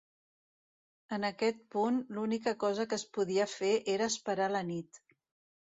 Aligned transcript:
En 1.17 1.27
aquest 1.27 1.59
punt 1.75 1.99
l'única 2.19 2.53
cosa 2.65 2.87
que 2.95 2.99
es 3.03 3.05
podia 3.19 3.47
fer 3.55 3.73
era 3.97 4.11
esperar 4.15 4.53
la 4.59 4.65
nit. 4.75 5.03